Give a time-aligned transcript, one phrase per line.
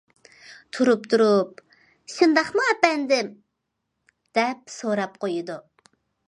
[0.77, 1.61] تۇرۇپ- تۇرۇپ«
[2.13, 3.29] شۇنداقمۇ، ئەپەندىم؟»
[4.39, 5.61] دەپ سوراپ قويىدۇ.